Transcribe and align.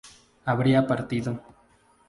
habría 0.45 0.87
partido 0.87 1.39